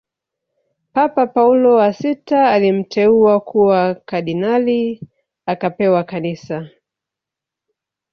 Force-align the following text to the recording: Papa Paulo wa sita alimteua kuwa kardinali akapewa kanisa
Papa 0.95 1.27
Paulo 1.27 1.75
wa 1.75 1.93
sita 1.93 2.49
alimteua 2.51 3.39
kuwa 3.39 3.95
kardinali 3.95 5.01
akapewa 5.45 6.03
kanisa 6.03 6.69